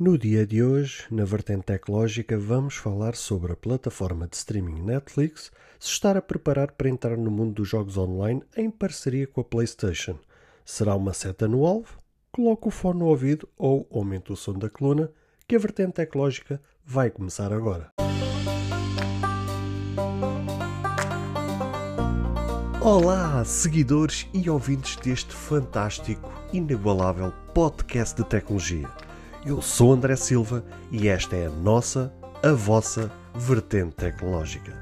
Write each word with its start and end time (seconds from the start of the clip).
No 0.00 0.16
dia 0.16 0.46
de 0.46 0.64
hoje, 0.64 1.04
na 1.10 1.26
vertente 1.26 1.64
tecnológica, 1.64 2.38
vamos 2.38 2.74
falar 2.74 3.14
sobre 3.14 3.52
a 3.52 3.54
plataforma 3.54 4.26
de 4.26 4.34
streaming 4.34 4.80
Netflix 4.80 5.52
se 5.78 5.90
estar 5.90 6.16
a 6.16 6.22
preparar 6.22 6.72
para 6.72 6.88
entrar 6.88 7.18
no 7.18 7.30
mundo 7.30 7.56
dos 7.56 7.68
jogos 7.68 7.98
online 7.98 8.42
em 8.56 8.70
parceria 8.70 9.26
com 9.26 9.42
a 9.42 9.44
PlayStation. 9.44 10.18
Será 10.64 10.94
uma 10.94 11.12
seta 11.12 11.46
no 11.46 11.66
alvo? 11.66 11.98
Coloque 12.32 12.68
o 12.68 12.70
fone 12.70 13.00
no 13.00 13.08
ouvido 13.08 13.46
ou 13.58 13.86
aumente 13.92 14.32
o 14.32 14.36
som 14.36 14.54
da 14.54 14.70
coluna, 14.70 15.12
que 15.46 15.54
a 15.54 15.58
vertente 15.58 15.92
tecnológica 15.92 16.62
vai 16.82 17.10
começar 17.10 17.52
agora. 17.52 17.92
Olá, 22.80 23.44
seguidores 23.44 24.26
e 24.32 24.48
ouvintes 24.48 24.96
deste 24.96 25.34
fantástico, 25.34 26.32
inigualável 26.54 27.34
podcast 27.52 28.16
de 28.16 28.26
tecnologia. 28.26 28.88
Eu 29.44 29.62
sou 29.62 29.94
André 29.94 30.16
Silva 30.16 30.62
e 30.92 31.08
esta 31.08 31.34
é 31.34 31.46
a 31.46 31.50
nossa, 31.50 32.12
a 32.42 32.52
vossa 32.52 33.10
vertente 33.34 33.94
tecnológica. 33.94 34.78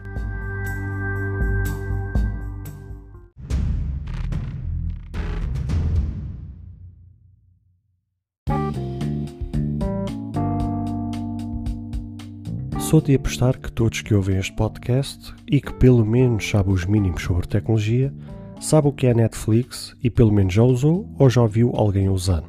Sou 12.81 13.01
de 13.01 13.15
apostar 13.15 13.59
que 13.59 13.70
todos 13.70 14.03
que 14.03 14.12
ouvem 14.12 14.39
este 14.39 14.56
podcast 14.56 15.33
e 15.47 15.61
que 15.61 15.73
pelo 15.75 16.05
menos 16.05 16.48
sabem 16.48 16.75
os 16.75 16.84
mínimos 16.84 17.23
sobre 17.23 17.47
tecnologia, 17.47 18.12
sabem 18.61 18.91
o 18.91 18.93
que 18.93 19.06
é 19.06 19.15
Netflix 19.15 19.95
e 20.03 20.11
pelo 20.11 20.33
menos 20.33 20.53
já 20.53 20.65
usou 20.65 21.09
ou 21.17 21.31
já 21.31 21.47
viu 21.47 21.70
alguém 21.77 22.09
usar. 22.09 22.43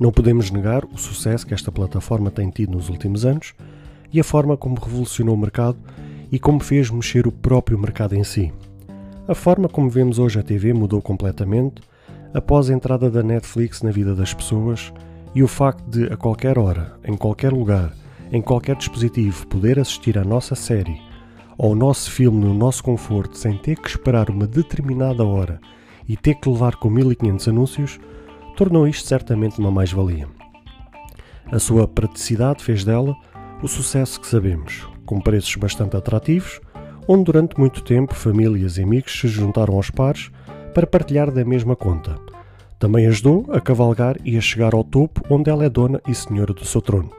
Não 0.00 0.10
podemos 0.10 0.50
negar 0.50 0.84
o 0.84 0.98
sucesso 0.98 1.46
que 1.46 1.54
esta 1.54 1.70
plataforma 1.70 2.30
tem 2.30 2.50
tido 2.50 2.72
nos 2.72 2.88
últimos 2.88 3.24
anos 3.24 3.54
e 4.12 4.18
a 4.18 4.24
forma 4.24 4.56
como 4.56 4.80
revolucionou 4.80 5.34
o 5.34 5.38
mercado 5.38 5.78
e 6.30 6.38
como 6.38 6.60
fez 6.60 6.90
mexer 6.90 7.26
o 7.26 7.32
próprio 7.32 7.78
mercado 7.78 8.14
em 8.14 8.24
si. 8.24 8.52
A 9.26 9.34
forma 9.34 9.68
como 9.68 9.88
vemos 9.88 10.18
hoje 10.18 10.38
a 10.38 10.42
TV 10.42 10.72
mudou 10.72 11.00
completamente 11.00 11.82
após 12.34 12.68
a 12.68 12.74
entrada 12.74 13.10
da 13.10 13.22
Netflix 13.22 13.82
na 13.82 13.90
vida 13.90 14.14
das 14.14 14.34
pessoas 14.34 14.92
e 15.34 15.42
o 15.42 15.48
facto 15.48 15.84
de, 15.88 16.12
a 16.12 16.16
qualquer 16.16 16.58
hora, 16.58 16.98
em 17.04 17.16
qualquer 17.16 17.52
lugar, 17.52 17.92
em 18.32 18.42
qualquer 18.42 18.76
dispositivo, 18.76 19.46
poder 19.46 19.78
assistir 19.78 20.18
à 20.18 20.24
nossa 20.24 20.54
série 20.54 21.00
ou 21.56 21.70
ao 21.70 21.74
nosso 21.74 22.10
filme 22.10 22.44
no 22.44 22.52
nosso 22.52 22.82
conforto 22.82 23.38
sem 23.38 23.56
ter 23.56 23.76
que 23.76 23.88
esperar 23.88 24.28
uma 24.28 24.46
determinada 24.46 25.24
hora 25.24 25.60
e 26.08 26.16
ter 26.16 26.34
que 26.34 26.48
levar 26.48 26.76
com 26.76 26.90
1500 26.90 27.48
anúncios, 27.48 28.00
tornou 28.56 28.86
isto 28.86 29.08
certamente 29.08 29.58
uma 29.58 29.70
mais-valia. 29.70 30.28
A 31.50 31.58
sua 31.58 31.86
praticidade 31.86 32.62
fez 32.62 32.84
dela 32.84 33.14
o 33.62 33.68
sucesso 33.68 34.20
que 34.20 34.26
sabemos, 34.26 34.86
com 35.04 35.20
preços 35.20 35.54
bastante 35.56 35.96
atrativos, 35.96 36.60
onde 37.06 37.24
durante 37.24 37.58
muito 37.58 37.82
tempo 37.82 38.14
famílias 38.14 38.78
e 38.78 38.82
amigos 38.82 39.18
se 39.18 39.28
juntaram 39.28 39.74
aos 39.74 39.90
pares 39.90 40.30
para 40.72 40.86
partilhar 40.86 41.30
da 41.30 41.44
mesma 41.44 41.76
conta. 41.76 42.18
Também 42.78 43.06
ajudou 43.06 43.46
a 43.50 43.60
cavalgar 43.60 44.16
e 44.24 44.36
a 44.36 44.40
chegar 44.40 44.74
ao 44.74 44.84
topo 44.84 45.22
onde 45.30 45.50
ela 45.50 45.64
é 45.64 45.68
dona 45.68 46.00
e 46.06 46.14
senhora 46.14 46.52
do 46.52 46.64
seu 46.64 46.80
trono. 46.80 47.10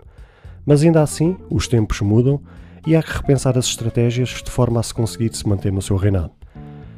Mas 0.66 0.84
ainda 0.84 1.02
assim, 1.02 1.38
os 1.50 1.68
tempos 1.68 2.02
mudam 2.02 2.42
e 2.86 2.96
há 2.96 3.02
que 3.02 3.14
repensar 3.14 3.58
as 3.58 3.66
estratégias 3.66 4.42
de 4.44 4.52
forma 4.52 4.80
a 4.80 4.84
se 4.84 4.94
conseguir 4.94 5.34
se 5.34 5.48
manter 5.48 5.72
no 5.72 5.82
seu 5.82 5.96
reinado. 5.96 6.32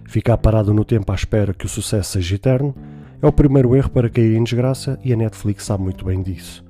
Ficar 0.05 0.37
parado 0.37 0.73
no 0.73 0.85
tempo 0.85 1.11
à 1.11 1.15
espera 1.15 1.53
que 1.53 1.65
o 1.65 1.69
sucesso 1.69 2.13
seja 2.13 2.35
eterno 2.35 2.73
é 3.21 3.27
o 3.27 3.31
primeiro 3.31 3.75
erro 3.75 3.89
para 3.89 4.09
cair 4.09 4.35
em 4.35 4.43
desgraça 4.43 4.99
e 5.03 5.11
a 5.11 5.15
Netflix 5.15 5.63
sabe 5.63 5.83
muito 5.83 6.05
bem 6.05 6.21
disso. 6.21 6.63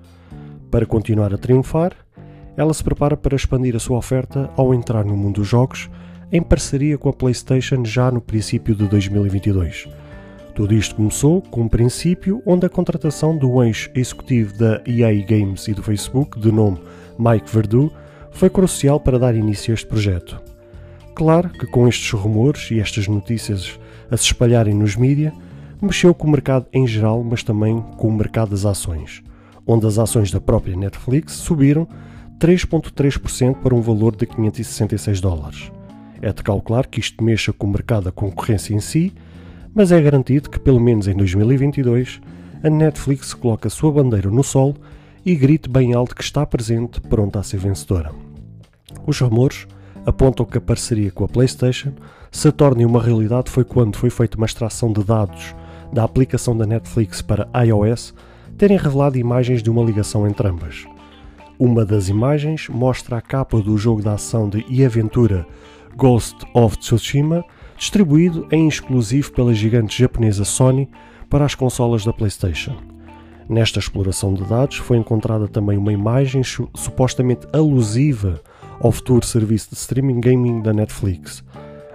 Para 0.72 0.86
continuar 0.86 1.34
a 1.34 1.38
triunfar, 1.38 1.94
ela 2.56 2.74
se 2.74 2.84
prepara 2.84 3.16
para 3.16 3.36
expandir 3.36 3.76
a 3.76 3.80
sua 3.80 3.98
oferta 3.98 4.50
ao 4.56 4.74
entrar 4.74 5.06
no 5.06 5.16
mundo 5.16 5.36
dos 5.36 5.48
jogos 5.48 5.90
em 6.32 6.42
parceria 6.42 6.98
com 6.98 7.10
a 7.10 7.14
PlayStation 7.14 7.86
já 7.86 8.12
no 8.12 8.20
princípio 8.20 8.76
de 8.76 8.88
2022. 8.88 9.88
Tudo 10.56 10.74
isto 10.74 10.96
começou 10.96 11.42
com 11.42 11.62
um 11.62 11.70
princípio 11.70 12.42
onde 12.46 12.66
a 12.66 12.70
contratação 12.70 13.38
do 13.38 13.64
ex-executivo 13.64 14.58
da 14.58 14.82
EA 14.88 15.14
Games 15.24 15.68
e 15.68 15.74
do 15.74 15.84
Facebook, 15.84 16.40
de 16.40 16.52
nome 16.52 16.80
Mike 17.18 17.50
Verdu, 17.54 17.92
foi 18.32 18.50
crucial 18.50 19.00
para 19.00 19.20
dar 19.20 19.36
início 19.36 19.72
a 19.72 19.76
este 19.76 19.86
projeto. 19.86 20.42
Claro 21.14 21.50
que 21.50 21.68
com 21.68 21.88
estes 21.88 22.12
rumores 22.12 22.70
e 22.72 22.80
estas 22.80 23.08
notícias 23.08 23.80
a 24.10 24.18
se 24.18 24.26
espalharem 24.26 24.74
nos 24.74 24.96
mídias, 24.96 25.34
mexeu 25.82 26.14
com 26.14 26.28
o 26.28 26.32
mercado 26.32 26.66
em 26.74 26.88
geral, 26.88 27.24
mas 27.24 27.44
também 27.44 27.84
com 27.98 28.08
o 28.08 28.14
mercado 28.14 28.52
das 28.52 28.66
ações, 28.66 29.24
onde 29.66 29.86
as 29.86 30.00
ações 30.00 30.32
da 30.32 30.42
própria 30.42 30.76
Netflix 30.76 31.34
subiram 31.34 31.88
3,3% 32.40 33.56
para 33.56 33.76
um 33.76 33.82
valor 33.82 34.16
de 34.16 34.26
566 34.26 35.22
dólares. 35.22 35.72
É 36.22 36.32
de 36.34 36.42
calcular 36.42 36.88
que 36.88 37.00
isto 37.00 37.24
mexa 37.24 37.54
com 37.54 37.68
o 37.68 37.72
mercado 37.72 38.06
da 38.06 38.12
concorrência 38.12 38.74
em 38.74 38.80
si, 38.80 39.14
mas 39.74 39.92
é 39.92 40.02
garantido 40.02 40.50
que, 40.50 40.60
pelo 40.60 40.80
menos 40.80 41.08
em 41.08 41.16
2022, 41.16 42.20
a 42.64 42.70
Netflix 42.70 43.34
coloque 43.34 43.68
a 43.68 43.70
sua 43.70 43.92
bandeira 43.92 44.30
no 44.32 44.44
sol 44.44 44.76
e 45.24 45.36
grite 45.36 45.70
bem 45.70 45.94
alto 45.94 46.16
que 46.16 46.24
está 46.24 46.46
presente, 46.46 47.00
pronta 47.02 47.40
a 47.40 47.44
ser 47.44 47.58
vencedora. 47.58 48.12
Os 49.06 49.20
rumores 49.20 49.68
apontam 50.06 50.46
que 50.46 50.58
a 50.58 50.62
parceria 50.62 51.12
com 51.12 51.24
a 51.24 51.28
PlayStation 51.28 51.92
se 52.32 52.52
torne 52.52 52.86
uma 52.86 53.02
realidade 53.02 53.52
foi 53.52 53.64
quando 53.64 53.98
foi 53.98 54.10
feita 54.10 54.38
uma 54.38 54.46
extração 54.46 54.92
de 54.92 55.04
dados 55.04 55.56
da 55.92 56.04
aplicação 56.04 56.56
da 56.56 56.66
Netflix 56.66 57.22
para 57.22 57.48
iOS 57.66 58.14
terem 58.58 58.78
revelado 58.78 59.18
imagens 59.18 59.62
de 59.62 59.70
uma 59.70 59.84
ligação 59.84 60.28
entre 60.28 60.48
ambas. 60.48 60.86
Uma 61.60 61.86
das 61.86 62.08
imagens 62.10 62.68
mostra 62.70 63.18
a 63.18 63.22
capa 63.22 63.60
do 63.60 63.78
jogo 63.78 64.02
de 64.02 64.10
ação 64.10 64.48
de 64.50 64.66
e 64.70 64.86
aventura 64.86 65.46
Ghost 65.96 66.38
of 66.54 66.78
Tsushima, 66.78 67.44
distribuído 67.76 68.48
em 68.52 68.68
exclusivo 68.68 69.32
pela 69.32 69.54
gigante 69.54 69.98
japonesa 69.98 70.46
Sony 70.46 70.90
para 71.30 71.46
as 71.46 71.56
consolas 71.56 72.06
da 72.06 72.14
PlayStation. 72.14 72.76
Nesta 73.50 73.80
exploração 73.80 74.34
de 74.34 74.44
dados 74.44 74.78
foi 74.78 74.98
encontrada 74.98 75.48
também 75.48 75.78
uma 75.78 75.94
imagem 75.94 76.44
supostamente 76.44 77.48
alusiva 77.54 78.42
ao 78.80 78.92
futuro 78.92 79.26
serviço 79.26 79.70
de 79.70 79.76
streaming 79.76 80.20
gaming 80.20 80.62
da 80.62 80.74
Netflix. 80.74 81.44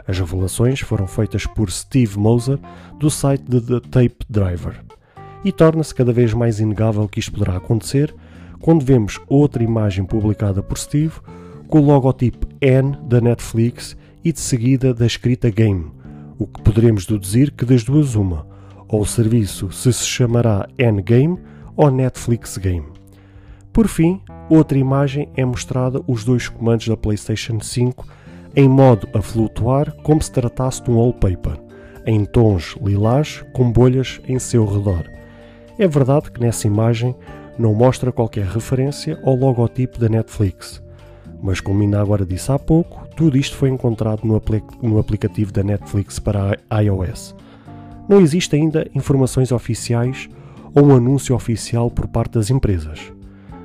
As 0.06 0.18
revelações 0.18 0.80
foram 0.80 1.06
feitas 1.06 1.46
por 1.46 1.70
Steve 1.70 2.18
Moser, 2.18 2.58
do 2.98 3.10
site 3.10 3.44
de 3.44 3.60
The 3.60 3.80
Tape 3.80 4.26
Driver. 4.28 4.84
E 5.44 5.52
torna-se 5.52 5.94
cada 5.94 6.12
vez 6.12 6.32
mais 6.34 6.60
inegável 6.60 7.08
que 7.08 7.20
isto 7.20 7.32
poderá 7.32 7.56
acontecer 7.56 8.14
quando 8.60 8.84
vemos 8.84 9.20
outra 9.28 9.62
imagem 9.62 10.04
publicada 10.04 10.62
por 10.62 10.78
Steve 10.78 11.14
com 11.68 11.80
o 11.80 11.84
logotipo 11.84 12.46
N 12.60 12.96
da 13.08 13.20
Netflix 13.20 13.96
e 14.24 14.32
de 14.32 14.40
seguida 14.40 14.94
da 14.94 15.06
escrita 15.06 15.50
Game, 15.50 15.90
o 16.38 16.46
que 16.46 16.62
poderemos 16.62 17.06
deduzir 17.06 17.50
que 17.52 17.64
das 17.64 17.82
duas 17.82 18.14
uma, 18.14 18.46
ou 18.88 19.00
o 19.00 19.06
serviço 19.06 19.72
se 19.72 19.92
se 19.92 20.06
chamará 20.06 20.68
N 20.78 21.02
Game 21.02 21.38
ou 21.74 21.90
Netflix 21.90 22.56
Game. 22.56 22.86
Por 23.72 23.88
fim, 23.88 24.20
outra 24.50 24.76
imagem 24.76 25.30
é 25.34 25.44
mostrada 25.44 26.00
os 26.06 26.24
dois 26.24 26.48
comandos 26.48 26.86
da 26.86 26.96
PlayStation 26.96 27.58
5 27.58 28.06
em 28.54 28.68
modo 28.68 29.08
a 29.14 29.22
flutuar 29.22 29.92
como 30.02 30.22
se 30.22 30.30
tratasse 30.30 30.82
de 30.82 30.90
um 30.90 30.96
wallpaper, 30.96 31.58
em 32.04 32.24
tons 32.24 32.76
lilás 32.82 33.44
com 33.52 33.70
bolhas 33.70 34.20
em 34.28 34.38
seu 34.38 34.66
redor. 34.66 35.04
É 35.78 35.86
verdade 35.86 36.30
que 36.30 36.40
nessa 36.40 36.66
imagem 36.66 37.14
não 37.58 37.74
mostra 37.74 38.12
qualquer 38.12 38.46
referência 38.46 39.18
ao 39.24 39.34
logotipo 39.34 39.98
da 39.98 40.08
Netflix, 40.08 40.82
mas 41.42 41.60
como 41.60 41.82
ainda 41.82 42.00
agora 42.00 42.24
disse 42.24 42.52
há 42.52 42.58
pouco, 42.58 43.06
tudo 43.16 43.36
isto 43.36 43.56
foi 43.56 43.68
encontrado 43.68 44.24
no, 44.24 44.36
apl 44.36 44.58
no 44.80 44.98
aplicativo 44.98 45.52
da 45.52 45.62
Netflix 45.62 46.18
para 46.18 46.58
iOS. 46.82 47.34
Não 48.08 48.20
existe 48.20 48.54
ainda 48.54 48.88
informações 48.94 49.50
oficiais 49.50 50.28
ou 50.74 50.86
um 50.86 50.96
anúncio 50.96 51.34
oficial 51.34 51.90
por 51.90 52.06
parte 52.06 52.32
das 52.32 52.50
empresas, 52.50 53.12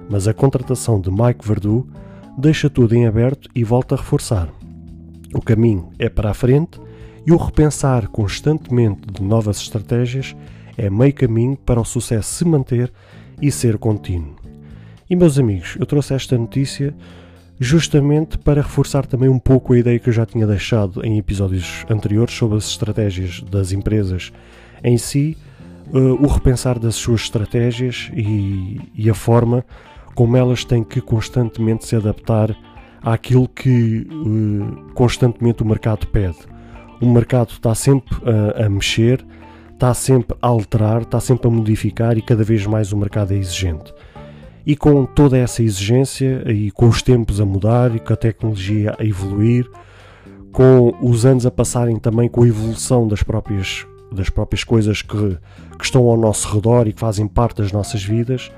mas 0.09 0.27
a 0.27 0.33
contratação 0.33 0.99
de 0.99 1.11
Mike 1.11 1.45
Verdu 1.45 1.87
deixa 2.37 2.69
tudo 2.69 2.95
em 2.95 3.05
aberto 3.05 3.49
e 3.53 3.63
volta 3.63 3.95
a 3.95 3.97
reforçar. 3.97 4.56
O 5.33 5.41
caminho 5.41 5.91
é 5.99 6.09
para 6.09 6.31
a 6.31 6.33
frente 6.33 6.79
e 7.25 7.31
o 7.31 7.37
repensar 7.37 8.07
constantemente 8.07 9.01
de 9.11 9.21
novas 9.21 9.57
estratégias 9.57 10.35
é 10.77 10.89
meio 10.89 11.13
caminho 11.13 11.57
para 11.57 11.81
o 11.81 11.85
sucesso 11.85 12.35
se 12.35 12.45
manter 12.45 12.91
e 13.41 13.51
ser 13.51 13.77
contínuo. 13.77 14.35
E 15.09 15.15
meus 15.15 15.37
amigos, 15.37 15.75
eu 15.79 15.85
trouxe 15.85 16.13
esta 16.13 16.37
notícia 16.37 16.93
justamente 17.59 18.37
para 18.37 18.61
reforçar 18.61 19.05
também 19.05 19.29
um 19.29 19.39
pouco 19.39 19.73
a 19.73 19.79
ideia 19.79 19.99
que 19.99 20.09
eu 20.09 20.13
já 20.13 20.25
tinha 20.25 20.45
deixado 20.45 21.03
em 21.05 21.17
episódios 21.17 21.85
anteriores 21.89 22.33
sobre 22.33 22.57
as 22.57 22.67
estratégias 22.67 23.41
das 23.41 23.71
empresas 23.71 24.31
em 24.83 24.97
si, 24.97 25.35
uh, 25.87 26.23
o 26.23 26.27
repensar 26.27 26.77
das 26.77 26.95
suas 26.95 27.21
estratégias 27.21 28.11
e, 28.13 28.79
e, 28.95 29.09
a 29.09 29.13
forma 29.13 29.65
como 30.13 30.37
elas 30.37 30.63
têm 30.63 30.83
que 30.83 31.01
constantemente 31.01 31.85
se 31.85 31.95
adaptar 31.95 32.55
àquilo 33.01 33.47
que 33.47 34.07
uh, 34.09 34.93
constantemente 34.93 35.63
o 35.63 35.65
mercado 35.65 36.07
pede. 36.07 36.37
O 37.01 37.09
mercado 37.09 37.51
está 37.51 37.75
sempre 37.75 38.17
a, 38.25 38.65
a 38.65 38.69
mexer, 38.69 39.25
está 39.73 39.93
sempre 39.93 40.35
a 40.41 40.47
alterar, 40.47 41.03
está 41.03 41.19
sempre 41.19 41.47
a 41.47 41.51
modificar 41.51 42.17
e 42.17 42.21
cada 42.21 42.43
vez 42.43 42.65
mais 42.65 42.91
o 42.91 42.97
mercado 42.97 43.33
é 43.33 43.37
exigente. 43.37 43.93
E 44.65 44.75
com 44.75 45.05
toda 45.05 45.37
essa 45.37 45.63
exigência 45.63 46.43
e 46.51 46.71
com 46.71 46.89
os 46.89 47.01
tempos 47.01 47.39
a 47.39 47.45
mudar 47.45 47.95
e 47.95 47.99
com 47.99 48.11
a 48.11 48.17
tecnologia 48.17 48.95
a 48.99 49.05
evoluir, 49.05 49.69
com 50.51 50.93
os 51.01 51.25
anos 51.25 51.45
a 51.45 51.51
passarem 51.51 51.97
também 51.97 52.27
com 52.27 52.43
a 52.43 52.47
evolução 52.47 53.07
das 53.07 53.21
próprias, 53.21 53.85
das 54.11 54.29
próprias 54.29 54.63
coisas 54.63 55.01
que, 55.01 55.37
que 55.77 55.85
estão 55.85 56.07
ao 56.07 56.17
nosso 56.17 56.53
redor 56.53 56.87
e 56.87 56.93
que 56.93 56.99
fazem 56.99 57.27
parte 57.27 57.61
das 57.61 57.71
nossas 57.71 58.03
vidas, 58.03 58.51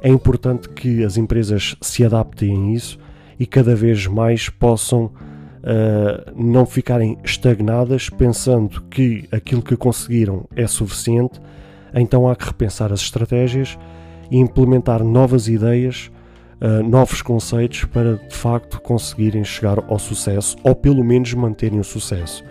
é 0.00 0.08
importante 0.08 0.68
que 0.70 1.04
as 1.04 1.16
empresas 1.16 1.76
se 1.80 2.04
adaptem 2.04 2.70
a 2.70 2.74
isso 2.74 2.98
e 3.38 3.46
cada 3.46 3.74
vez 3.74 4.06
mais 4.06 4.48
possam 4.48 5.06
uh, 5.06 6.32
não 6.36 6.66
ficarem 6.66 7.18
estagnadas 7.24 8.08
pensando 8.08 8.82
que 8.82 9.28
aquilo 9.32 9.62
que 9.62 9.76
conseguiram 9.76 10.46
é 10.54 10.66
suficiente, 10.66 11.40
então 11.94 12.28
há 12.28 12.36
que 12.36 12.44
repensar 12.44 12.92
as 12.92 13.00
estratégias 13.00 13.78
e 14.30 14.38
implementar 14.38 15.02
novas 15.02 15.48
ideias, 15.48 16.10
uh, 16.60 16.82
novos 16.82 17.22
conceitos 17.22 17.84
para 17.84 18.16
de 18.16 18.34
facto 18.34 18.80
conseguirem 18.80 19.44
chegar 19.44 19.78
ao 19.88 19.98
sucesso 19.98 20.56
ou 20.62 20.74
pelo 20.74 21.04
menos 21.04 21.32
manterem 21.34 21.80
o 21.80 21.84
sucesso. 21.84 22.44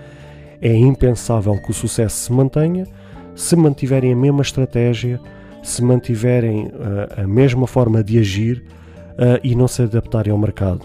É 0.61 0.73
impensável 0.73 1.57
que 1.61 1.71
o 1.71 1.73
sucesso 1.73 2.15
se 2.15 2.31
mantenha 2.31 2.87
se 3.35 3.55
mantiverem 3.55 4.13
a 4.13 4.15
mesma 4.15 4.41
estratégia 4.41 5.19
se 5.63 5.81
mantiverem 5.81 6.67
uh, 6.67 7.21
a 7.21 7.27
mesma 7.27 7.65
forma 7.65 8.03
de 8.03 8.19
agir 8.19 8.63
uh, 9.13 9.39
e 9.43 9.55
não 9.55 9.67
se 9.67 9.83
adaptarem 9.83 10.31
ao 10.31 10.37
mercado. 10.37 10.81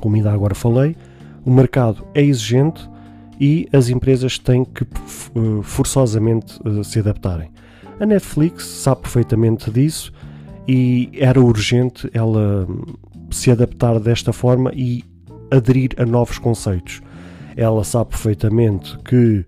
Como 0.00 0.16
ainda 0.16 0.32
agora 0.32 0.54
falei, 0.54 0.96
o 1.44 1.50
mercado 1.50 2.04
é 2.14 2.22
exigente 2.22 2.88
e 3.40 3.68
as 3.72 3.88
empresas 3.88 4.38
têm 4.38 4.64
que 4.64 4.82
uh, 4.82 5.62
forçosamente 5.62 6.58
se 6.84 6.98
adaptarem. 6.98 7.50
A 7.98 8.04
Netflix 8.04 8.64
sabe 8.64 9.02
perfeitamente 9.02 9.70
disso 9.70 10.12
e 10.68 11.10
era 11.14 11.40
urgente 11.40 12.10
ela 12.12 12.66
hum, 12.68 12.94
se 13.30 13.50
adaptar 13.50 13.98
desta 14.00 14.32
forma 14.32 14.70
e 14.74 15.04
aderir 15.50 15.90
a 15.96 16.04
novos 16.04 16.38
conceitos. 16.38 17.00
Ela 17.56 17.84
sabe 17.84 18.10
perfeitamente 18.10 18.98
que 18.98 19.46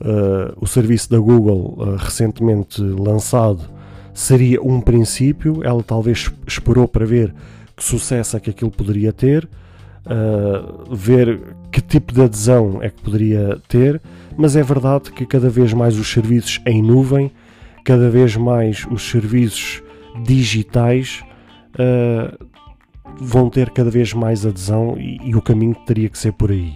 uh, 0.00 0.54
o 0.60 0.66
serviço 0.66 1.10
da 1.10 1.18
Google 1.18 1.76
uh, 1.78 1.96
recentemente 1.96 2.82
lançado 2.82 3.70
seria 4.18 4.60
um 4.60 4.80
princípio, 4.80 5.62
ela 5.62 5.80
talvez 5.80 6.28
esperou 6.44 6.88
para 6.88 7.06
ver 7.06 7.32
que 7.76 7.84
sucesso 7.84 8.36
é 8.36 8.40
que 8.40 8.50
aquilo 8.50 8.68
poderia 8.68 9.12
ter, 9.12 9.48
uh, 10.06 10.92
ver 10.92 11.40
que 11.70 11.80
tipo 11.80 12.12
de 12.12 12.22
adesão 12.22 12.82
é 12.82 12.90
que 12.90 13.00
poderia 13.00 13.60
ter, 13.68 14.02
mas 14.36 14.56
é 14.56 14.62
verdade 14.64 15.12
que 15.12 15.24
cada 15.24 15.48
vez 15.48 15.72
mais 15.72 15.96
os 15.96 16.10
serviços 16.10 16.60
em 16.66 16.82
nuvem, 16.82 17.30
cada 17.84 18.10
vez 18.10 18.34
mais 18.34 18.84
os 18.90 19.08
serviços 19.08 19.84
digitais 20.24 21.22
uh, 21.74 22.44
vão 23.20 23.48
ter 23.48 23.70
cada 23.70 23.88
vez 23.88 24.12
mais 24.12 24.44
adesão 24.44 24.96
e, 24.98 25.20
e 25.30 25.36
o 25.36 25.40
caminho 25.40 25.76
teria 25.86 26.08
que 26.08 26.18
ser 26.18 26.32
por 26.32 26.50
aí. 26.50 26.74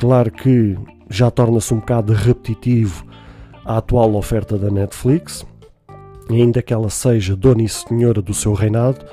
Claro 0.00 0.32
que 0.32 0.76
já 1.08 1.30
torna-se 1.30 1.72
um 1.72 1.78
bocado 1.78 2.12
repetitivo 2.12 3.06
a 3.64 3.76
atual 3.76 4.16
oferta 4.16 4.58
da 4.58 4.68
Netflix, 4.68 5.46
ainda 6.28 6.62
que 6.62 6.72
ela 6.72 6.90
seja 6.90 7.36
dona 7.36 7.62
e 7.62 7.68
senhora 7.68 8.20
do 8.20 8.34
seu 8.34 8.52
reinado, 8.52 9.04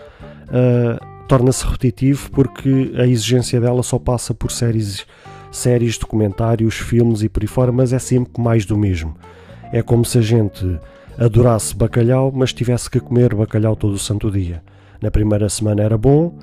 uh, 0.50 1.26
torna-se 1.28 1.66
repetitivo 1.66 2.32
porque 2.32 2.92
a 2.98 3.06
exigência 3.06 3.60
dela 3.60 3.84
só 3.84 4.00
passa 4.00 4.34
por 4.34 4.52
séries, 4.52 5.06
séries, 5.52 5.98
documentários, 5.98 6.76
filmes 6.76 7.22
e 7.22 7.30
por 7.30 7.44
aí 7.44 7.48
fora, 7.48 7.72
mas 7.72 7.94
é 7.94 8.00
sempre 8.00 8.42
mais 8.42 8.66
do 8.66 8.78
mesmo. 8.78 9.16
É 9.72 9.82
como 9.82 10.04
se 10.06 10.18
a 10.18 10.22
gente 10.22 10.80
adorasse 11.18 11.76
bacalhau, 11.76 12.32
mas 12.34 12.54
tivesse 12.54 12.90
que 12.90 13.00
comer 13.00 13.34
bacalhau 13.36 13.76
todo 13.76 13.94
o 13.94 14.00
santo 14.00 14.32
dia. 14.32 14.64
Na 15.02 15.12
primeira 15.12 15.50
semana 15.50 15.84
era 15.84 15.98
bom, 15.98 16.38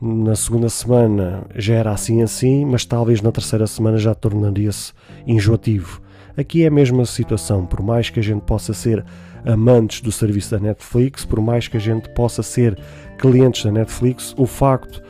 na 0.00 0.36
segunda 0.36 0.68
semana 0.68 1.44
já 1.56 1.74
era 1.74 1.90
assim 1.90 2.22
assim, 2.22 2.64
mas 2.64 2.84
talvez 2.84 3.20
na 3.20 3.32
terceira 3.32 3.66
semana 3.66 3.98
já 3.98 4.14
tornaria-se 4.14 4.92
enjoativo. 5.26 6.00
Aqui 6.36 6.62
é 6.62 6.68
a 6.68 6.70
mesma 6.70 7.04
situação, 7.04 7.66
por 7.66 7.82
mais 7.82 8.10
que 8.10 8.20
a 8.20 8.22
gente 8.22 8.42
possa 8.42 8.72
ser 8.72 9.04
amantes 9.44 10.00
do 10.00 10.12
serviço 10.12 10.50
da 10.50 10.58
Netflix, 10.58 11.24
por 11.24 11.40
mais 11.40 11.68
que 11.68 11.76
a 11.76 11.80
gente 11.80 12.08
possa 12.10 12.42
ser 12.42 12.78
clientes 13.18 13.64
da 13.64 13.72
Netflix, 13.72 14.34
o 14.36 14.46
facto 14.46 15.02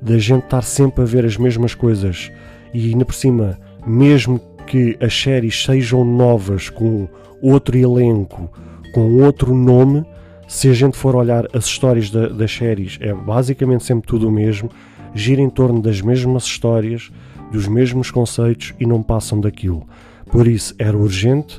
de 0.00 0.14
a 0.14 0.18
gente 0.18 0.44
estar 0.44 0.62
sempre 0.62 1.02
a 1.02 1.06
ver 1.06 1.24
as 1.24 1.36
mesmas 1.36 1.74
coisas 1.74 2.30
e 2.72 2.90
ainda 2.90 3.04
por 3.04 3.14
cima, 3.14 3.58
mesmo 3.86 4.40
que 4.66 4.96
as 5.00 5.14
séries 5.14 5.64
sejam 5.64 6.04
novas 6.04 6.68
com 6.68 7.08
outro 7.40 7.76
elenco, 7.76 8.50
com 8.92 9.22
outro 9.22 9.54
nome, 9.54 10.04
se 10.48 10.68
a 10.68 10.72
gente 10.72 10.96
for 10.96 11.14
olhar 11.14 11.46
as 11.52 11.64
histórias 11.64 12.10
da, 12.10 12.28
das 12.28 12.52
séries, 12.52 12.98
é 13.00 13.12
basicamente 13.12 13.84
sempre 13.84 14.06
tudo 14.06 14.28
o 14.28 14.32
mesmo, 14.32 14.70
gira 15.14 15.40
em 15.40 15.50
torno 15.50 15.80
das 15.80 16.00
mesmas 16.00 16.44
histórias, 16.44 17.10
dos 17.50 17.66
mesmos 17.68 18.10
conceitos 18.10 18.74
e 18.78 18.86
não 18.86 19.02
passam 19.02 19.40
daquilo. 19.40 19.86
Por 20.30 20.46
isso 20.46 20.74
era 20.78 20.96
urgente 20.96 21.58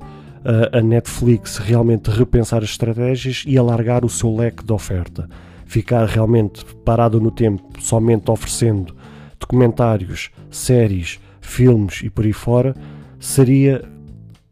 a 0.71 0.81
Netflix 0.81 1.57
realmente 1.57 2.09
repensar 2.09 2.63
as 2.63 2.69
estratégias 2.69 3.43
e 3.45 3.57
alargar 3.57 4.05
o 4.05 4.09
seu 4.09 4.33
leque 4.33 4.63
de 4.63 4.71
oferta. 4.71 5.29
Ficar 5.65 6.05
realmente 6.05 6.63
parado 6.85 7.19
no 7.19 7.29
tempo, 7.29 7.63
somente 7.81 8.31
oferecendo 8.31 8.95
documentários, 9.37 10.29
séries, 10.49 11.19
filmes 11.41 12.01
e 12.01 12.09
por 12.09 12.23
aí 12.23 12.31
fora, 12.31 12.73
seria 13.19 13.83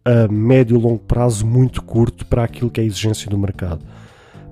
a 0.04 0.28
médio 0.28 0.78
e 0.78 0.82
longo 0.82 1.00
prazo 1.00 1.46
muito 1.48 1.82
curto 1.82 2.26
para 2.26 2.44
aquilo 2.44 2.70
que 2.70 2.82
é 2.82 2.84
a 2.84 2.86
exigência 2.86 3.30
do 3.30 3.38
mercado. 3.38 3.80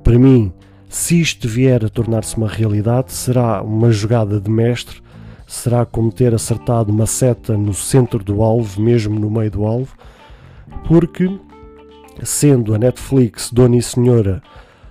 Para 0.02 0.18
mim, 0.18 0.52
se 0.88 1.20
isto 1.20 1.48
vier 1.48 1.84
a 1.84 1.90
tornar-se 1.90 2.38
uma 2.38 2.48
realidade, 2.48 3.12
será 3.12 3.62
uma 3.62 3.92
jogada 3.92 4.40
de 4.40 4.50
mestre, 4.50 5.02
será 5.46 5.86
como 5.86 6.12
ter 6.12 6.34
acertado 6.34 6.92
uma 6.92 7.06
seta 7.06 7.58
no 7.58 7.74
centro 7.74 8.24
do 8.24 8.42
alvo, 8.42 8.82
mesmo 8.82 9.20
no 9.20 9.30
meio 9.30 9.52
do 9.52 9.66
alvo, 9.66 9.94
porque, 10.88 11.30
sendo 12.24 12.74
a 12.74 12.78
Netflix 12.78 13.52
dona 13.52 13.78
e 13.78 13.82
senhora 13.82 14.42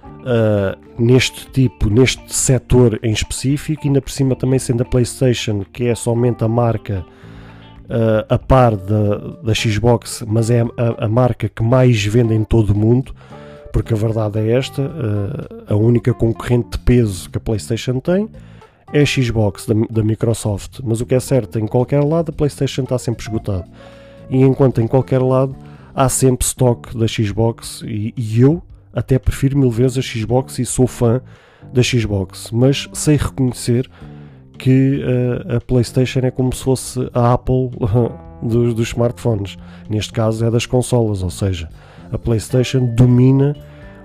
uh, 0.05 1.03
neste 1.03 1.49
tipo, 1.51 1.89
neste 1.89 2.33
setor 2.35 2.99
em 3.03 3.13
específico, 3.13 3.85
e 3.85 3.89
ainda 3.89 4.01
por 4.01 4.11
cima 4.11 4.35
também 4.37 4.59
sendo 4.59 4.83
a 4.83 4.87
PlayStation, 4.87 5.65
que 5.73 5.85
é 5.85 5.95
somente 5.95 6.45
a 6.45 6.49
marca 6.49 7.05
uh, 7.85 8.27
a 8.29 8.39
par 8.39 8.77
da, 8.77 9.17
da 9.43 9.55
Xbox, 9.55 10.25
mas 10.27 10.51
é 10.51 10.63
a, 10.63 11.05
a 11.05 11.09
marca 11.09 11.49
que 11.49 11.63
mais 11.63 12.05
vende 12.05 12.35
em 12.35 12.45
todo 12.45 12.71
o 12.71 12.77
mundo 12.77 13.15
porque 13.73 13.95
a 13.95 13.97
verdade 13.97 14.39
é 14.39 14.53
esta: 14.53 14.83
eh, 14.83 15.73
a 15.73 15.75
única 15.75 16.13
concorrente 16.13 16.73
de 16.73 16.79
peso 16.79 17.31
que 17.31 17.39
a 17.39 17.41
PlayStation 17.41 17.99
tem 17.99 18.29
é 18.93 19.01
a 19.01 19.07
Xbox 19.07 19.67
da, 19.67 19.75
da 19.91 20.05
Microsoft. 20.05 20.81
Mas 20.85 21.01
o 21.01 21.07
que 21.07 21.15
é 21.15 21.21
certo, 21.21 21.59
em 21.59 21.67
qualquer 21.67 22.05
lado 22.05 22.29
a 22.29 22.33
PlayStation 22.33 22.83
está 22.83 22.99
sempre 22.99 23.23
esgotado. 23.23 23.65
E 24.29 24.41
enquanto 24.43 24.81
em 24.81 24.87
qualquer 24.87 25.21
lado 25.23 25.57
há 25.95 26.09
sempre 26.09 26.47
stock 26.47 26.97
da 26.97 27.07
Xbox, 27.07 27.83
e, 27.85 28.15
e 28.17 28.41
eu 28.41 28.63
até 28.93 29.19
prefiro 29.19 29.59
mil 29.59 29.71
vezes 29.71 29.99
a 29.99 30.03
Xbox 30.03 30.59
e 30.59 30.67
sou 30.67 30.87
fã 30.87 31.21
da 31.73 31.83
Xbox, 31.83 32.51
mas 32.53 32.89
sei 32.93 33.17
reconhecer 33.17 33.89
que 34.59 35.03
uh, 35.03 35.57
a 35.57 35.61
PlayStation 35.61 36.21
é 36.21 36.31
como 36.31 36.55
se 36.55 36.63
fosse 36.63 37.11
a 37.13 37.33
Apple 37.33 37.71
dos, 38.43 38.75
dos 38.75 38.89
smartphones. 38.89 39.57
Neste 39.89 40.13
caso 40.13 40.45
é 40.45 40.51
das 40.51 40.67
consolas, 40.67 41.23
ou 41.23 41.31
seja, 41.31 41.69
a 42.13 42.19
PlayStation 42.19 42.87
domina, 42.95 43.57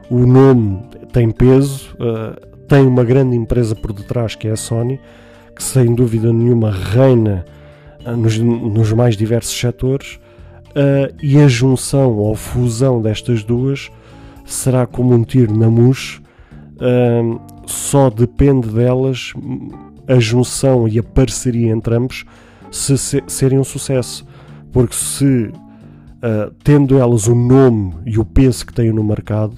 o 0.10 0.26
nome 0.26 0.80
tem 1.12 1.30
peso, 1.30 1.96
uh, 1.96 2.48
tem 2.68 2.86
uma 2.86 3.04
grande 3.04 3.36
empresa 3.36 3.76
por 3.76 3.94
detrás 3.94 4.36
que 4.36 4.48
é 4.48 4.52
a 4.52 4.56
Sony, 4.56 5.00
que 5.56 5.64
sem 5.64 5.94
dúvida 5.94 6.32
nenhuma 6.32 6.72
reina 6.72 7.46
uh, 8.06 8.16
nos, 8.16 8.38
nos, 8.40 8.92
mais 8.94 9.16
diversos 9.16 9.58
setores, 9.58 10.20
uh, 10.78 11.16
e 11.22 11.40
a 11.40 11.48
junção 11.48 12.14
ou 12.14 12.36
fusão 12.36 13.02
destas 13.02 13.44
duas 13.44 13.90
será 14.46 14.86
como 14.86 15.14
um 15.14 15.24
tiro 15.24 15.58
na 15.58 15.70
mousse, 15.70 16.22
só 17.66 18.10
depende 18.10 18.70
delas 18.70 19.34
a 20.08 20.20
junção 20.20 20.88
e 20.88 20.98
a 20.98 21.04
parceria 21.04 21.72
entre 21.72 21.96
ambos 21.96 22.24
se, 22.72 22.98
se 22.98 23.24
serem 23.28 23.60
um 23.60 23.64
sucesso. 23.64 24.26
Porque 24.72 24.96
se 24.96 25.26
uh, 25.26 26.54
tendo 26.64 26.98
elas 26.98 27.28
o 27.28 27.36
nome 27.36 27.94
e 28.06 28.18
o 28.18 28.26
peso 28.26 28.66
que 28.66 28.74
têm 28.74 28.92
no 28.92 29.04
mercado, 29.04 29.56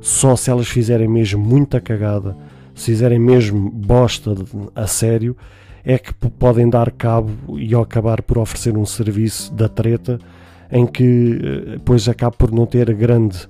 só 0.00 0.36
se 0.36 0.50
elas 0.50 0.68
fizerem 0.68 1.08
mesmo 1.08 1.44
muita 1.44 1.80
cagada, 1.80 2.36
se 2.74 2.86
fizerem 2.86 3.18
mesmo 3.18 3.70
bosta 3.70 4.34
a 4.74 4.86
sério, 4.86 5.36
é 5.84 5.98
que 5.98 6.12
podem 6.14 6.68
dar 6.68 6.90
cabo 6.90 7.58
e 7.58 7.74
acabar 7.74 8.22
por 8.22 8.38
oferecer 8.38 8.76
um 8.76 8.86
serviço 8.86 9.52
da 9.54 9.68
treta 9.68 10.18
em 10.70 10.86
que 10.86 11.38
depois 11.72 12.08
acaba 12.08 12.34
por 12.36 12.50
não 12.50 12.66
ter 12.66 12.92
grande 12.94 13.48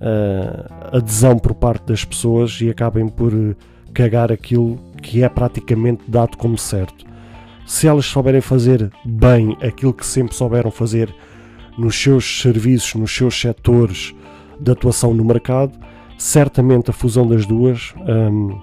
uh, 0.00 0.96
adesão 0.96 1.38
por 1.38 1.54
parte 1.54 1.86
das 1.86 2.04
pessoas 2.04 2.58
e 2.60 2.68
acabem 2.68 3.08
por 3.08 3.32
cagar 3.92 4.32
aquilo 4.32 4.78
que 5.02 5.22
é 5.22 5.28
praticamente 5.28 6.02
dado 6.08 6.36
como 6.36 6.58
certo. 6.58 7.04
Se 7.66 7.86
elas 7.86 8.06
souberem 8.06 8.40
fazer 8.40 8.90
bem 9.04 9.56
aquilo 9.62 9.92
que 9.92 10.04
sempre 10.04 10.34
souberam 10.34 10.70
fazer 10.70 11.14
nos 11.78 11.96
seus 11.96 12.40
serviços, 12.40 12.94
nos 12.94 13.14
seus 13.14 13.40
setores 13.40 14.14
de 14.60 14.70
atuação 14.70 15.14
no 15.14 15.24
mercado, 15.24 15.72
certamente 16.18 16.90
a 16.90 16.92
fusão 16.92 17.26
das 17.26 17.46
duas 17.46 17.94
um, 18.06 18.58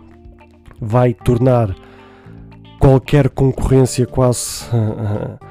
vai 0.80 1.14
tornar 1.14 1.76
qualquer 2.80 3.30
concorrência 3.30 4.06
quase 4.06 4.66
uh, 4.72 5.38
uh, 5.46 5.51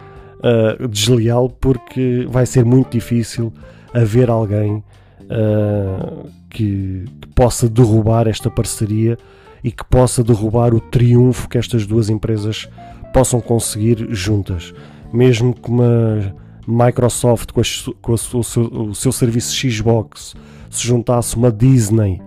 desleal, 0.89 1.51
porque 1.51 2.27
vai 2.29 2.47
ser 2.47 2.65
muito 2.65 2.93
difícil 2.93 3.53
haver 3.93 4.31
alguém 4.31 4.83
uh, 5.23 6.29
que, 6.49 7.05
que, 7.21 7.29
possa 7.29 7.69
derrubar 7.69 8.27
esta 8.27 8.51
parceria 8.51 9.19
e 9.63 9.71
que 9.71 9.85
possa 9.85 10.25
derrubar 10.25 10.75
o 10.75 10.81
triunfo 10.81 11.49
que 11.49 11.59
estas 11.59 11.87
duas 11.87 12.09
empresas 12.09 12.69
possam 13.13 13.41
conseguir 13.41 14.07
juntas. 14.11 14.73
Mesmo 15.13 15.55
que 15.55 15.69
uma 15.69 16.35
Microsoft, 16.67 17.53
com, 17.53 17.61
a, 17.61 17.65
com 18.01 18.13
a, 18.13 18.15
o, 18.15 18.45
seu, 18.45 18.63
o 18.65 18.95
seu 18.95 19.13
serviço 19.13 19.55
Xbox, 19.55 20.35
se 20.71 20.87
juntasse 20.87 21.37
uma 21.37 21.51
Disney, 21.51 22.23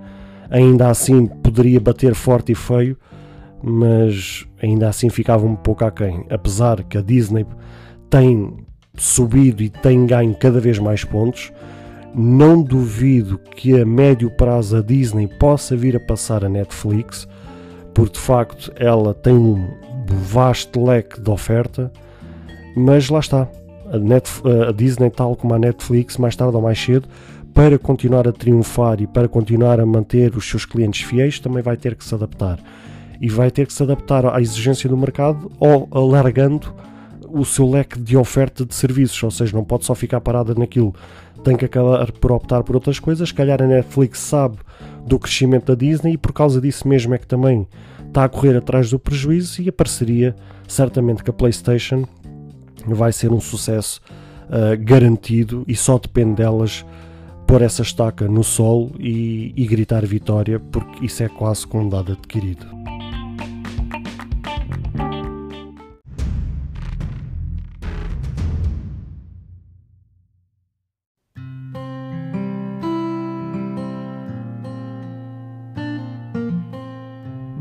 ainda 0.49 0.89
assim 0.89 1.25
poderia 1.25 1.79
bater 1.79 2.13
forte 2.13 2.51
e 2.51 2.55
feio, 2.55 2.97
mas 3.63 4.45
ainda 4.61 4.89
assim 4.89 5.09
ficava 5.09 5.45
um 5.45 5.55
pouco 5.55 5.85
aquém. 5.85 6.25
Apesar 6.29 6.83
que 6.83 6.97
a 6.97 7.01
Disney 7.01 7.45
tem 8.13 8.53
subido 8.95 9.63
e 9.63 9.69
tem 9.71 10.05
ganho 10.05 10.35
cada 10.35 10.59
vez 10.59 10.77
mais 10.77 11.03
pontos, 11.03 11.51
não 12.13 12.61
duvido 12.61 13.39
que 13.39 13.81
a 13.81 13.83
médio 13.83 14.29
prazo 14.29 14.77
a 14.77 14.81
Disney 14.81 15.27
possa 15.27 15.75
vir 15.75 15.95
a 15.95 15.99
passar 15.99 16.45
a 16.45 16.49
Netflix, 16.49 17.27
porque 17.91 18.13
de 18.13 18.19
facto 18.19 18.71
ela 18.75 19.15
tem 19.15 19.33
um 19.33 19.67
vasto 20.07 20.83
leque 20.83 21.19
de 21.19 21.31
oferta, 21.31 21.91
mas 22.77 23.09
lá 23.09 23.19
está. 23.19 23.47
A, 23.87 24.69
a 24.69 24.71
Disney, 24.71 25.09
tal 25.09 25.35
como 25.35 25.55
a 25.55 25.59
Netflix, 25.59 26.17
mais 26.17 26.35
tarde 26.35 26.55
ou 26.55 26.61
mais 26.61 26.79
cedo, 26.79 27.07
para 27.51 27.79
continuar 27.79 28.27
a 28.27 28.31
triunfar 28.31 29.01
e 29.01 29.07
para 29.07 29.27
continuar 29.27 29.79
a 29.79 29.87
manter 29.87 30.35
os 30.35 30.47
seus 30.47 30.67
clientes 30.67 31.01
fiéis, 31.01 31.39
também 31.39 31.63
vai 31.63 31.77
ter 31.77 31.95
que 31.95 32.05
se 32.05 32.13
adaptar. 32.13 32.59
E 33.19 33.27
vai 33.27 33.49
ter 33.49 33.65
que 33.65 33.73
se 33.73 33.81
adaptar 33.81 34.23
à 34.27 34.39
exigência 34.39 34.87
do 34.87 34.95
mercado 34.95 35.51
ou 35.59 35.87
alargando 35.91 36.71
o 37.33 37.43
seu 37.43 37.67
leque 37.67 37.99
de 37.99 38.15
oferta 38.15 38.63
de 38.63 38.75
serviços, 38.75 39.21
ou 39.23 39.31
seja, 39.31 39.57
não 39.57 39.63
pode 39.63 39.85
só 39.85 39.95
ficar 39.95 40.21
parada 40.21 40.53
naquilo, 40.53 40.93
tem 41.43 41.57
que 41.57 41.65
acabar 41.65 42.11
por 42.11 42.31
optar 42.31 42.63
por 42.63 42.75
outras 42.75 42.99
coisas. 42.99 43.29
Se 43.29 43.33
calhar 43.33 43.61
a 43.61 43.65
Netflix 43.65 44.19
sabe 44.19 44.57
do 45.07 45.17
crescimento 45.17 45.65
da 45.65 45.75
Disney 45.75 46.13
e 46.13 46.17
por 46.17 46.31
causa 46.31 46.61
disso 46.61 46.87
mesmo 46.87 47.15
é 47.15 47.17
que 47.17 47.25
também 47.25 47.67
está 48.07 48.23
a 48.23 48.29
correr 48.29 48.55
atrás 48.55 48.91
do 48.91 48.99
prejuízo 48.99 49.63
e 49.63 49.69
a 49.69 49.73
parceria, 49.73 50.35
certamente 50.67 51.23
que 51.23 51.31
a 51.31 51.33
PlayStation 51.33 52.05
vai 52.85 53.11
ser 53.11 53.31
um 53.31 53.41
sucesso 53.41 53.99
uh, 54.43 54.77
garantido 54.79 55.63
e 55.67 55.75
só 55.75 55.97
depende 55.97 56.35
delas 56.35 56.85
pôr 57.47 57.63
essa 57.63 57.81
estaca 57.81 58.27
no 58.27 58.43
sol 58.43 58.91
e, 58.99 59.53
e 59.55 59.65
gritar 59.65 60.05
vitória, 60.05 60.59
porque 60.59 61.05
isso 61.05 61.23
é 61.23 61.29
quase 61.29 61.65
com 61.65 61.81
um 61.81 61.89
dado 61.89 62.11
adquirido. 62.11 62.65